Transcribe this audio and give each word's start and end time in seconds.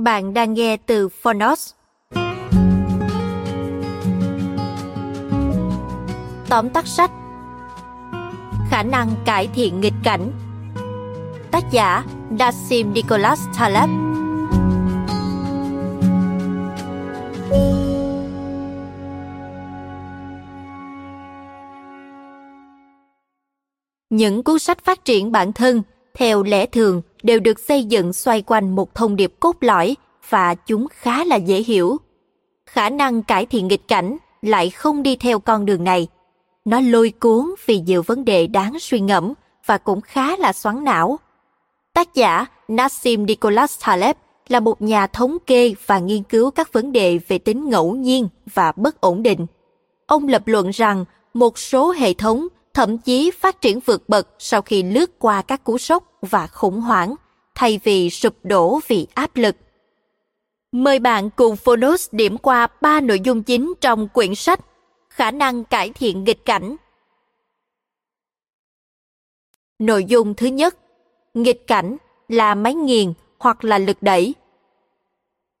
Bạn 0.00 0.34
đang 0.34 0.54
nghe 0.54 0.76
từ 0.76 1.08
Phonos. 1.08 1.72
Tóm 6.48 6.70
tắt 6.70 6.86
sách. 6.86 7.10
Khả 8.70 8.82
năng 8.82 9.10
cải 9.24 9.48
thiện 9.54 9.80
nghịch 9.80 9.92
cảnh. 10.04 10.32
Tác 11.50 11.64
giả 11.70 12.04
Nassim 12.30 12.92
Nicholas 12.92 13.40
Taleb. 13.58 13.90
Những 24.10 24.42
cuốn 24.42 24.58
sách 24.58 24.84
phát 24.84 25.04
triển 25.04 25.32
bản 25.32 25.52
thân 25.52 25.82
theo 26.14 26.42
lẽ 26.42 26.66
thường 26.66 27.02
đều 27.22 27.40
được 27.40 27.60
xây 27.60 27.84
dựng 27.84 28.12
xoay 28.12 28.42
quanh 28.42 28.74
một 28.74 28.94
thông 28.94 29.16
điệp 29.16 29.32
cốt 29.40 29.56
lõi 29.60 29.96
và 30.28 30.54
chúng 30.54 30.86
khá 30.90 31.24
là 31.24 31.36
dễ 31.36 31.62
hiểu. 31.62 31.96
Khả 32.66 32.90
năng 32.90 33.22
cải 33.22 33.46
thiện 33.46 33.68
nghịch 33.68 33.88
cảnh 33.88 34.16
lại 34.42 34.70
không 34.70 35.02
đi 35.02 35.16
theo 35.16 35.38
con 35.38 35.66
đường 35.66 35.84
này. 35.84 36.08
Nó 36.64 36.80
lôi 36.80 37.12
cuốn 37.20 37.54
vì 37.66 37.80
nhiều 37.80 38.02
vấn 38.02 38.24
đề 38.24 38.46
đáng 38.46 38.78
suy 38.80 39.00
ngẫm 39.00 39.34
và 39.66 39.78
cũng 39.78 40.00
khá 40.00 40.36
là 40.36 40.52
xoắn 40.52 40.84
não. 40.84 41.18
Tác 41.94 42.14
giả 42.14 42.46
Nassim 42.68 43.26
Nicholas 43.26 43.84
Taleb 43.86 44.16
là 44.48 44.60
một 44.60 44.82
nhà 44.82 45.06
thống 45.06 45.38
kê 45.46 45.74
và 45.86 45.98
nghiên 45.98 46.22
cứu 46.22 46.50
các 46.50 46.72
vấn 46.72 46.92
đề 46.92 47.18
về 47.28 47.38
tính 47.38 47.68
ngẫu 47.68 47.94
nhiên 47.94 48.28
và 48.54 48.72
bất 48.76 49.00
ổn 49.00 49.22
định. 49.22 49.46
Ông 50.06 50.28
lập 50.28 50.42
luận 50.46 50.70
rằng 50.70 51.04
một 51.34 51.58
số 51.58 51.90
hệ 51.92 52.14
thống 52.14 52.48
thậm 52.74 52.98
chí 52.98 53.30
phát 53.30 53.60
triển 53.60 53.80
vượt 53.80 54.08
bậc 54.08 54.28
sau 54.38 54.62
khi 54.62 54.82
lướt 54.82 55.18
qua 55.18 55.42
các 55.42 55.64
cú 55.64 55.78
sốc 55.78 56.18
và 56.22 56.46
khủng 56.46 56.80
hoảng, 56.80 57.14
thay 57.54 57.80
vì 57.84 58.10
sụp 58.10 58.34
đổ 58.42 58.80
vì 58.88 59.06
áp 59.14 59.36
lực. 59.36 59.56
Mời 60.72 60.98
bạn 60.98 61.30
cùng 61.30 61.56
Phonos 61.56 62.08
điểm 62.12 62.38
qua 62.38 62.66
ba 62.80 63.00
nội 63.00 63.20
dung 63.20 63.42
chính 63.42 63.74
trong 63.80 64.08
quyển 64.08 64.34
sách 64.34 64.60
Khả 65.10 65.30
năng 65.30 65.64
cải 65.64 65.90
thiện 65.90 66.24
nghịch 66.24 66.44
cảnh. 66.44 66.76
Nội 69.78 70.04
dung 70.04 70.34
thứ 70.34 70.46
nhất, 70.46 70.76
nghịch 71.34 71.66
cảnh 71.66 71.96
là 72.28 72.54
máy 72.54 72.74
nghiền 72.74 73.12
hoặc 73.38 73.64
là 73.64 73.78
lực 73.78 73.96
đẩy. 74.00 74.34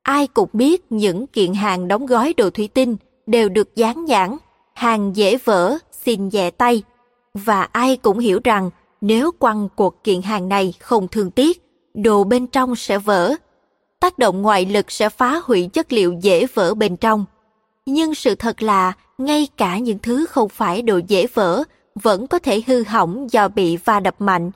Ai 0.02 0.26
cũng 0.26 0.48
biết 0.52 0.92
những 0.92 1.26
kiện 1.26 1.54
hàng 1.54 1.88
đóng 1.88 2.06
gói 2.06 2.34
đồ 2.36 2.50
thủy 2.50 2.68
tinh 2.74 2.96
đều 3.26 3.48
được 3.48 3.76
dán 3.76 4.04
nhãn, 4.04 4.36
hàng 4.74 5.16
dễ 5.16 5.36
vỡ, 5.36 5.78
xin 5.92 6.28
nhẹ 6.28 6.50
tay. 6.50 6.82
Và 7.34 7.62
ai 7.62 7.96
cũng 7.96 8.18
hiểu 8.18 8.40
rằng 8.44 8.70
nếu 9.00 9.32
quăng 9.32 9.68
cuộc 9.76 10.04
kiện 10.04 10.22
hàng 10.22 10.48
này 10.48 10.74
không 10.80 11.08
thương 11.08 11.30
tiếc, 11.30 11.62
đồ 11.94 12.24
bên 12.24 12.46
trong 12.46 12.76
sẽ 12.76 12.98
vỡ. 12.98 13.34
Tác 14.00 14.18
động 14.18 14.42
ngoại 14.42 14.66
lực 14.66 14.90
sẽ 14.90 15.08
phá 15.08 15.40
hủy 15.44 15.68
chất 15.72 15.92
liệu 15.92 16.12
dễ 16.12 16.46
vỡ 16.54 16.74
bên 16.74 16.96
trong. 16.96 17.24
Nhưng 17.86 18.14
sự 18.14 18.34
thật 18.34 18.62
là, 18.62 18.92
ngay 19.18 19.48
cả 19.56 19.78
những 19.78 19.98
thứ 19.98 20.26
không 20.26 20.48
phải 20.48 20.82
đồ 20.82 21.00
dễ 21.08 21.26
vỡ 21.34 21.62
vẫn 21.94 22.26
có 22.26 22.38
thể 22.38 22.62
hư 22.66 22.84
hỏng 22.84 23.26
do 23.30 23.48
bị 23.48 23.76
va 23.76 24.00
đập 24.00 24.14
mạnh. 24.18 24.50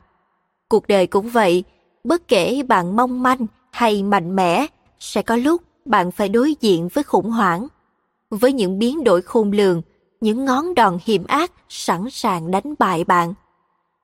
Cuộc 0.68 0.88
đời 0.88 1.06
cũng 1.06 1.28
vậy, 1.28 1.64
bất 2.04 2.28
kể 2.28 2.62
bạn 2.68 2.96
mong 2.96 3.22
manh 3.22 3.46
hay 3.70 4.02
mạnh 4.02 4.36
mẽ, 4.36 4.66
sẽ 4.98 5.22
có 5.22 5.36
lúc 5.36 5.62
bạn 5.84 6.10
phải 6.10 6.28
đối 6.28 6.54
diện 6.60 6.88
với 6.88 7.04
khủng 7.04 7.30
hoảng. 7.30 7.66
Với 8.30 8.52
những 8.52 8.78
biến 8.78 9.04
đổi 9.04 9.22
khôn 9.22 9.52
lường, 9.52 9.82
những 10.20 10.44
ngón 10.44 10.74
đòn 10.74 10.98
hiểm 11.04 11.24
ác 11.26 11.52
sẵn 11.68 12.10
sàng 12.10 12.50
đánh 12.50 12.74
bại 12.78 13.04
bạn. 13.04 13.34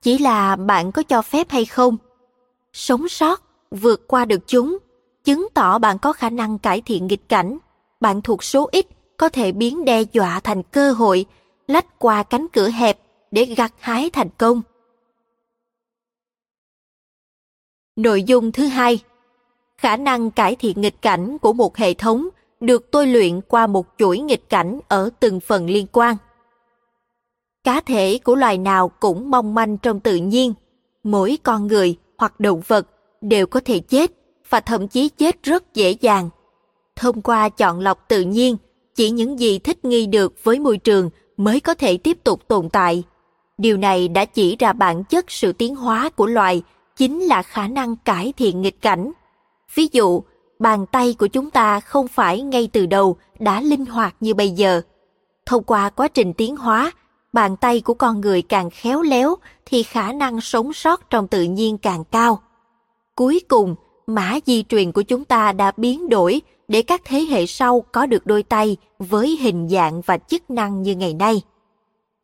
Chỉ 0.03 0.19
là 0.19 0.57
bạn 0.57 0.93
có 0.93 1.03
cho 1.03 1.23
phép 1.23 1.51
hay 1.51 1.65
không? 1.65 1.97
Sống 2.73 3.09
sót, 3.09 3.43
vượt 3.71 4.09
qua 4.09 4.25
được 4.25 4.41
chúng, 4.47 4.79
chứng 5.25 5.49
tỏ 5.55 5.79
bạn 5.79 5.99
có 5.99 6.13
khả 6.13 6.31
năng 6.31 6.59
cải 6.59 6.81
thiện 6.81 7.07
nghịch 7.07 7.29
cảnh. 7.29 7.59
Bạn 8.01 8.23
thuộc 8.23 8.45
số 8.45 8.69
ít, 8.73 8.87
có 9.17 9.29
thể 9.29 9.53
biến 9.53 9.85
đe 9.85 10.03
dọa 10.03 10.41
thành 10.41 10.63
cơ 10.63 10.93
hội, 10.93 11.27
lách 11.67 11.99
qua 11.99 12.23
cánh 12.23 12.47
cửa 12.53 12.69
hẹp 12.69 12.99
để 13.31 13.45
gặt 13.45 13.73
hái 13.79 14.11
thành 14.11 14.29
công. 14.39 14.63
Nội 17.97 18.23
dung 18.23 18.53
thứ 18.53 18.67
hai, 18.67 18.99
khả 19.79 19.97
năng 19.97 20.31
cải 20.31 20.57
thiện 20.57 20.81
nghịch 20.81 21.03
cảnh 21.03 21.39
của 21.39 21.53
một 21.53 21.77
hệ 21.77 21.95
thống 21.95 22.29
được 22.61 22.91
tôi 22.91 23.07
luyện 23.07 23.41
qua 23.41 23.67
một 23.67 23.87
chuỗi 23.99 24.19
nghịch 24.19 24.49
cảnh 24.49 24.81
ở 24.89 25.11
từng 25.21 25.41
phần 25.41 25.67
liên 25.67 25.87
quan. 25.93 26.17
Cá 27.65 27.81
thể 27.81 28.19
của 28.25 28.35
loài 28.35 28.59
nào 28.59 28.89
cũng 28.89 29.31
mong 29.31 29.55
manh 29.55 29.79
trong 29.79 30.01
tự 30.01 30.17
nhiên, 30.17 30.55
mỗi 31.03 31.39
con 31.43 31.67
người 31.67 31.97
hoặc 32.19 32.41
động 32.41 32.63
vật 32.67 32.87
đều 33.21 33.47
có 33.47 33.61
thể 33.65 33.79
chết 33.79 34.11
và 34.49 34.61
thậm 34.61 34.89
chí 34.89 35.09
chết 35.09 35.43
rất 35.43 35.75
dễ 35.75 35.91
dàng. 35.91 36.31
Thông 36.97 37.23
qua 37.23 37.49
chọn 37.49 37.81
lọc 37.81 38.09
tự 38.09 38.21
nhiên, 38.21 38.57
chỉ 38.95 39.11
những 39.11 39.41
gì 39.41 39.59
thích 39.59 39.85
nghi 39.85 40.07
được 40.07 40.45
với 40.45 40.59
môi 40.59 40.79
trường 40.79 41.11
mới 41.37 41.61
có 41.61 41.75
thể 41.75 41.97
tiếp 41.97 42.25
tục 42.25 42.49
tồn 42.49 42.69
tại. 42.69 43.03
Điều 43.59 43.77
này 43.77 44.09
đã 44.09 44.25
chỉ 44.25 44.57
ra 44.57 44.73
bản 44.73 45.05
chất 45.05 45.31
sự 45.31 45.53
tiến 45.53 45.77
hóa 45.77 46.11
của 46.11 46.27
loài 46.27 46.63
chính 46.97 47.21
là 47.21 47.43
khả 47.43 47.69
năng 47.69 47.97
cải 47.97 48.33
thiện 48.37 48.63
nghịch 48.63 48.81
cảnh. 48.81 49.13
Ví 49.75 49.89
dụ, 49.93 50.23
bàn 50.61 50.87
tay 50.87 51.15
của 51.19 51.27
chúng 51.27 51.51
ta 51.51 51.81
không 51.81 52.09
phải 52.09 52.43
ngay 52.43 52.69
từ 52.73 52.87
đầu 52.87 53.17
đã 53.39 53.61
linh 53.61 53.87
hoạt 53.87 54.15
như 54.21 54.35
bây 54.35 54.51
giờ. 54.51 54.81
Thông 55.47 55.63
qua 55.63 55.91
quá 55.91 56.09
trình 56.09 56.33
tiến 56.33 56.57
hóa, 56.57 56.93
bàn 57.33 57.57
tay 57.57 57.81
của 57.81 57.95
con 57.95 58.21
người 58.21 58.43
càng 58.43 58.71
khéo 58.71 59.03
léo 59.03 59.37
thì 59.67 59.83
khả 59.83 60.13
năng 60.13 60.41
sống 60.41 60.73
sót 60.73 61.11
trong 61.11 61.29
tự 61.29 61.43
nhiên 61.43 61.79
càng 61.79 62.05
cao. 62.05 62.43
Cuối 63.15 63.41
cùng, 63.49 63.75
mã 64.07 64.39
di 64.47 64.63
truyền 64.63 64.93
của 64.93 65.03
chúng 65.03 65.25
ta 65.25 65.53
đã 65.53 65.73
biến 65.77 66.09
đổi 66.09 66.41
để 66.69 66.83
các 66.83 67.01
thế 67.05 67.21
hệ 67.21 67.47
sau 67.47 67.85
có 67.93 68.07
được 68.07 68.27
đôi 68.27 68.43
tay 68.43 68.77
với 68.99 69.39
hình 69.41 69.69
dạng 69.69 70.01
và 70.01 70.19
chức 70.19 70.51
năng 70.51 70.83
như 70.83 70.95
ngày 70.95 71.15
nay. 71.15 71.43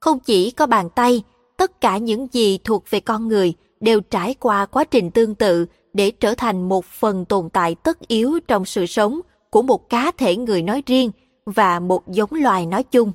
Không 0.01 0.19
chỉ 0.19 0.51
có 0.51 0.67
bàn 0.67 0.91
tay, 0.91 1.23
tất 1.57 1.81
cả 1.81 1.99
những 1.99 2.27
gì 2.33 2.59
thuộc 2.65 2.85
về 2.91 3.01
con 3.01 3.29
người 3.29 3.55
đều 3.81 4.01
trải 4.01 4.35
qua 4.35 4.67
quá 4.67 4.85
trình 4.85 5.11
tương 5.11 5.35
tự 5.35 5.67
để 5.97 6.11
trở 6.11 6.35
thành 6.35 6.69
một 6.69 6.85
phần 6.85 7.25
tồn 7.25 7.49
tại 7.51 7.75
tất 7.75 8.09
yếu 8.09 8.41
trong 8.49 8.65
sự 8.65 8.87
sống 8.87 9.21
của 9.51 9.63
một 9.63 9.89
cá 9.89 10.11
thể 10.19 10.37
người 10.37 10.63
nói 10.63 10.83
riêng 10.87 11.11
và 11.47 11.81
một 11.81 12.09
giống 12.09 12.31
loài 12.33 12.67
nói 12.67 12.83
chung. 12.83 13.13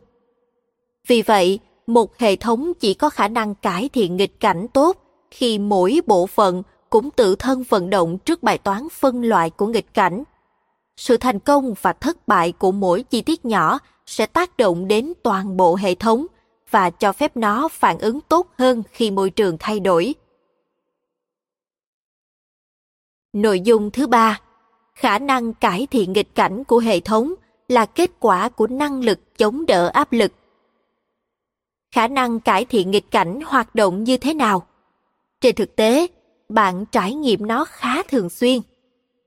Vì 1.07 1.22
vậy, 1.22 1.60
một 1.88 2.18
hệ 2.18 2.36
thống 2.36 2.74
chỉ 2.80 2.94
có 2.94 3.10
khả 3.10 3.28
năng 3.28 3.56
cải 3.56 3.89
thiện 3.89 4.18
nghịch 4.18 4.39
cảnh 4.39 4.68
tốt 4.74 4.98
khi 5.31 5.60
mỗi 5.60 6.01
bộ 6.07 6.28
phận 6.28 6.63
cũng 6.89 7.12
tự 7.12 7.36
thân 7.36 7.63
vận 7.69 7.89
động 7.89 8.18
trước 8.18 8.44
bài 8.44 8.57
toán 8.57 8.88
phân 8.92 9.24
loại 9.24 9.50
của 9.50 9.68
nghịch 9.68 9.94
cảnh. 9.94 10.24
Sự 10.98 11.18
thành 11.18 11.39
công 11.39 11.74
và 11.81 11.94
thất 11.94 12.27
bại 12.27 12.51
của 12.51 12.72
mỗi 12.72 13.04
chi 13.04 13.22
tiết 13.22 13.45
nhỏ 13.45 13.80
sẽ 14.06 14.25
tác 14.25 14.57
động 14.57 14.88
đến 14.88 15.13
toàn 15.24 15.57
bộ 15.57 15.75
hệ 15.75 15.95
thống 15.95 16.25
và 16.69 16.89
cho 16.89 17.13
phép 17.13 17.38
nó 17.38 17.68
phản 17.68 18.00
ứng 18.00 18.19
tốt 18.22 18.48
hơn 18.57 18.84
khi 18.92 19.12
môi 19.12 19.30
trường 19.30 19.57
thay 19.60 19.80
đổi. 19.80 20.16
Nội 23.33 23.62
dung 23.62 23.92
thứ 23.92 24.07
ba, 24.07 24.39
khả 24.94 25.19
năng 25.19 25.54
cải 25.54 25.88
thiện 25.92 26.13
nghịch 26.13 26.36
cảnh 26.36 26.63
của 26.63 26.80
hệ 26.80 27.00
thống 27.00 27.33
là 27.68 27.86
kết 27.86 28.12
quả 28.19 28.50
của 28.50 28.68
năng 28.68 29.04
lực 29.04 29.38
chống 29.38 29.66
đỡ 29.66 29.88
áp 29.88 30.13
lực. 30.13 30.31
Khả 31.92 32.07
năng 32.07 32.39
cải 32.39 32.66
thiện 32.66 32.92
nghịch 32.92 33.12
cảnh 33.12 33.39
hoạt 33.45 33.75
động 33.75 34.04
như 34.04 34.18
thế 34.18 34.33
nào? 34.33 34.68
Trên 35.42 35.56
thực 35.56 35.75
tế 35.75 36.07
bạn 36.50 36.86
trải 36.86 37.13
nghiệm 37.13 37.48
nó 37.48 37.66
khá 37.66 38.04
thường 38.04 38.30
xuyên. 38.30 38.62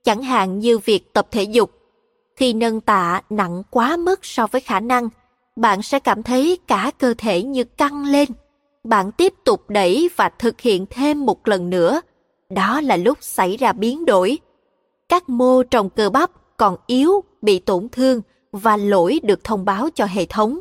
Chẳng 0.04 0.22
hạn 0.22 0.58
như 0.58 0.78
việc 0.78 1.12
tập 1.12 1.28
thể 1.30 1.42
dục 1.42 1.70
khi 2.36 2.52
nâng 2.52 2.80
tạ 2.80 3.22
nặng 3.30 3.62
quá 3.70 3.96
mức 3.96 4.20
so 4.22 4.46
với 4.46 4.60
khả 4.60 4.80
năng 4.80 5.08
bạn 5.56 5.82
sẽ 5.82 5.98
cảm 5.98 6.22
thấy 6.22 6.58
cả 6.66 6.90
cơ 6.98 7.14
thể 7.18 7.42
như 7.42 7.64
căng 7.64 8.04
lên. 8.06 8.28
Bạn 8.84 9.12
tiếp 9.12 9.34
tục 9.44 9.70
đẩy 9.70 10.10
và 10.16 10.28
thực 10.28 10.60
hiện 10.60 10.86
thêm 10.90 11.26
một 11.26 11.48
lần 11.48 11.70
nữa 11.70 12.00
đó 12.50 12.80
là 12.80 12.96
lúc 12.96 13.18
xảy 13.20 13.56
ra 13.56 13.72
biến 13.72 14.04
đổi. 14.04 14.38
Các 15.08 15.28
mô 15.28 15.62
trong 15.62 15.90
cơ 15.90 16.10
bắp 16.10 16.30
còn 16.56 16.76
yếu, 16.86 17.24
bị 17.42 17.58
tổn 17.58 17.88
thương 17.88 18.20
và 18.52 18.76
lỗi 18.76 19.20
được 19.22 19.44
thông 19.44 19.64
báo 19.64 19.88
cho 19.94 20.04
hệ 20.04 20.26
thống. 20.26 20.60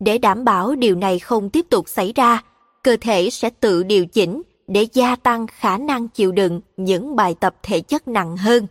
Để 0.00 0.18
đảm 0.18 0.44
bảo 0.44 0.74
điều 0.74 0.94
này 0.96 1.18
không 1.18 1.50
tiếp 1.50 1.66
tục 1.70 1.88
xảy 1.88 2.12
ra, 2.12 2.42
cơ 2.82 2.96
thể 3.00 3.30
sẽ 3.30 3.50
tự 3.50 3.82
điều 3.82 4.06
chỉnh 4.06 4.42
để 4.66 4.86
gia 4.92 5.16
tăng 5.16 5.46
khả 5.46 5.78
năng 5.78 6.08
chịu 6.08 6.32
đựng 6.32 6.60
những 6.76 7.16
bài 7.16 7.34
tập 7.40 7.56
thể 7.62 7.80
chất 7.80 8.08
nặng 8.08 8.36
hơn. 8.36 8.66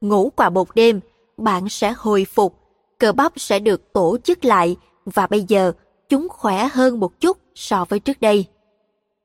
Ngủ 0.00 0.32
qua 0.36 0.50
một 0.50 0.74
đêm, 0.74 1.00
bạn 1.36 1.68
sẽ 1.68 1.94
hồi 1.96 2.26
phục, 2.34 2.54
cơ 2.98 3.12
bắp 3.12 3.32
sẽ 3.36 3.58
được 3.58 3.92
tổ 3.92 4.16
chức 4.24 4.44
lại 4.44 4.76
và 5.04 5.26
bây 5.26 5.44
giờ 5.48 5.72
chúng 6.08 6.28
khỏe 6.28 6.68
hơn 6.72 7.00
một 7.00 7.20
chút 7.20 7.38
so 7.54 7.84
với 7.88 8.00
trước 8.00 8.20
đây. 8.20 8.44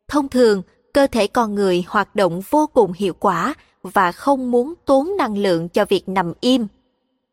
Thông 0.08 0.30
thường 0.30 0.62
cơ 0.94 1.08
thể 1.08 1.28
con 1.28 1.56
người 1.56 1.84
hoạt 1.88 2.16
động 2.16 2.42
vô 2.50 2.70
cùng 2.74 2.94
hiệu 2.94 3.14
quả 3.20 3.54
và 3.84 4.12
không 4.12 4.52
muốn 4.52 4.74
tốn 4.86 5.18
năng 5.18 5.38
lượng 5.38 5.70
cho 5.70 5.86
việc 5.86 6.10
nằm 6.10 6.34
im. 6.42 6.68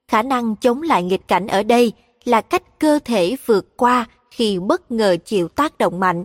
Khả 0.09 0.23
năng 0.23 0.57
chống 0.57 0.83
lại 0.83 1.03
nghịch 1.03 1.29
cảnh 1.29 1.47
ở 1.47 1.63
đây 1.63 1.93
là 2.25 2.41
cách 2.41 2.79
cơ 2.79 2.99
thể 3.05 3.37
vượt 3.47 3.77
qua 3.77 4.07
khi 4.31 4.59
bất 4.59 4.91
ngờ 4.91 5.17
chịu 5.25 5.49
tác 5.49 5.79
động 5.79 6.01
mạnh. 6.01 6.25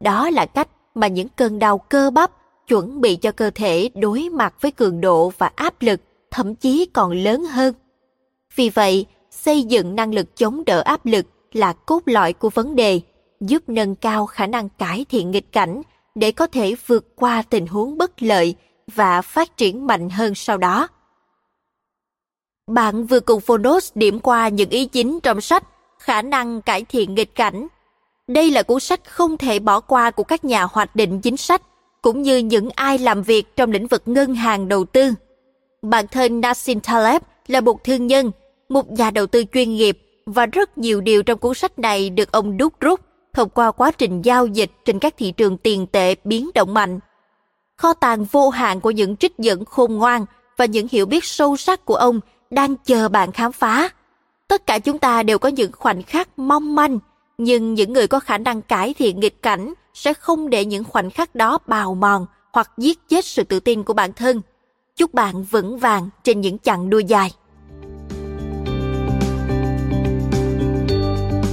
Đó 0.00 0.30
là 0.30 0.46
cách 0.46 0.68
mà 0.94 1.06
những 1.06 1.28
cơn 1.28 1.58
đau 1.58 1.78
cơ 1.78 2.10
bắp 2.10 2.30
chuẩn 2.68 3.00
bị 3.00 3.16
cho 3.16 3.32
cơ 3.32 3.50
thể 3.54 3.90
đối 3.94 4.28
mặt 4.28 4.54
với 4.60 4.70
cường 4.70 5.00
độ 5.00 5.32
và 5.38 5.50
áp 5.56 5.74
lực 5.82 6.00
thậm 6.30 6.54
chí 6.54 6.86
còn 6.92 7.12
lớn 7.12 7.44
hơn. 7.44 7.74
Vì 8.54 8.68
vậy, 8.68 9.06
xây 9.30 9.62
dựng 9.62 9.96
năng 9.96 10.14
lực 10.14 10.36
chống 10.36 10.64
đỡ 10.64 10.80
áp 10.80 11.06
lực 11.06 11.26
là 11.52 11.72
cốt 11.72 12.02
lõi 12.06 12.32
của 12.32 12.50
vấn 12.50 12.76
đề, 12.76 13.00
giúp 13.40 13.62
nâng 13.66 13.94
cao 13.94 14.26
khả 14.26 14.46
năng 14.46 14.68
cải 14.68 15.06
thiện 15.08 15.30
nghịch 15.30 15.52
cảnh 15.52 15.82
để 16.14 16.32
có 16.32 16.46
thể 16.46 16.74
vượt 16.86 17.16
qua 17.16 17.42
tình 17.50 17.66
huống 17.66 17.98
bất 17.98 18.22
lợi 18.22 18.54
và 18.94 19.22
phát 19.22 19.56
triển 19.56 19.86
mạnh 19.86 20.10
hơn 20.10 20.34
sau 20.34 20.58
đó. 20.58 20.88
Bạn 22.66 23.06
vừa 23.06 23.20
cùng 23.20 23.40
Phonos 23.40 23.92
điểm 23.94 24.20
qua 24.20 24.48
những 24.48 24.70
ý 24.70 24.86
chính 24.86 25.20
trong 25.20 25.40
sách 25.40 25.64
Khả 26.02 26.22
năng 26.22 26.62
cải 26.62 26.84
thiện 26.84 27.14
nghịch 27.14 27.34
cảnh. 27.34 27.66
Đây 28.28 28.50
là 28.50 28.62
cuốn 28.62 28.80
sách 28.80 29.00
không 29.04 29.36
thể 29.36 29.58
bỏ 29.58 29.80
qua 29.80 30.10
của 30.10 30.24
các 30.24 30.44
nhà 30.44 30.62
hoạch 30.62 30.96
định 30.96 31.20
chính 31.20 31.36
sách, 31.36 31.62
cũng 32.02 32.22
như 32.22 32.36
những 32.36 32.70
ai 32.74 32.98
làm 32.98 33.22
việc 33.22 33.56
trong 33.56 33.70
lĩnh 33.70 33.86
vực 33.86 34.02
ngân 34.06 34.34
hàng 34.34 34.68
đầu 34.68 34.84
tư. 34.84 35.12
Bản 35.82 36.06
thân 36.08 36.40
Nassim 36.40 36.80
Taleb 36.80 37.22
là 37.46 37.60
một 37.60 37.84
thương 37.84 38.06
nhân, 38.06 38.30
một 38.68 38.92
nhà 38.92 39.10
đầu 39.10 39.26
tư 39.26 39.44
chuyên 39.52 39.74
nghiệp 39.74 39.98
và 40.26 40.46
rất 40.46 40.78
nhiều 40.78 41.00
điều 41.00 41.22
trong 41.22 41.38
cuốn 41.38 41.54
sách 41.54 41.78
này 41.78 42.10
được 42.10 42.32
ông 42.32 42.56
đúc 42.56 42.80
rút 42.80 43.00
thông 43.32 43.48
qua 43.48 43.70
quá 43.70 43.90
trình 43.90 44.22
giao 44.22 44.46
dịch 44.46 44.70
trên 44.84 44.98
các 44.98 45.14
thị 45.18 45.32
trường 45.32 45.56
tiền 45.56 45.86
tệ 45.86 46.14
biến 46.24 46.50
động 46.54 46.74
mạnh. 46.74 46.98
Kho 47.76 47.92
tàng 47.92 48.24
vô 48.24 48.50
hạn 48.50 48.80
của 48.80 48.90
những 48.90 49.16
trích 49.16 49.38
dẫn 49.38 49.64
khôn 49.64 49.94
ngoan 49.94 50.26
và 50.56 50.64
những 50.64 50.86
hiểu 50.90 51.06
biết 51.06 51.24
sâu 51.24 51.56
sắc 51.56 51.84
của 51.84 51.94
ông 51.94 52.20
đang 52.50 52.76
chờ 52.76 53.08
bạn 53.08 53.32
khám 53.32 53.52
phá. 53.52 53.88
Tất 54.48 54.66
cả 54.66 54.78
chúng 54.78 54.98
ta 54.98 55.22
đều 55.22 55.38
có 55.38 55.48
những 55.48 55.72
khoảnh 55.72 56.02
khắc 56.02 56.38
mong 56.38 56.74
manh, 56.74 56.98
nhưng 57.38 57.74
những 57.74 57.92
người 57.92 58.06
có 58.06 58.20
khả 58.20 58.38
năng 58.38 58.62
cải 58.62 58.94
thiện 58.94 59.20
nghịch 59.20 59.42
cảnh 59.42 59.74
sẽ 59.94 60.14
không 60.14 60.50
để 60.50 60.64
những 60.64 60.84
khoảnh 60.84 61.10
khắc 61.10 61.34
đó 61.34 61.58
bào 61.66 61.94
mòn 61.94 62.26
hoặc 62.52 62.70
giết 62.78 63.08
chết 63.08 63.24
sự 63.24 63.44
tự 63.44 63.60
tin 63.60 63.82
của 63.82 63.94
bản 63.94 64.12
thân. 64.12 64.40
Chúc 64.96 65.14
bạn 65.14 65.44
vững 65.44 65.78
vàng 65.78 66.08
trên 66.22 66.40
những 66.40 66.58
chặng 66.58 66.90
đua 66.90 66.98
dài. 66.98 67.30